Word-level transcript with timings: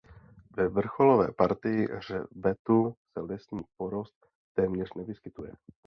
Ve 0.57 0.67
vrcholové 0.67 1.31
partii 1.31 1.87
hřbetu 1.93 2.95
se 3.13 3.19
lesní 3.21 3.61
porost 3.77 4.25
téměř 4.53 4.93
nevyskytuje. 4.93 5.51